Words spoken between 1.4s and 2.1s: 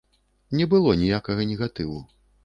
негатыву.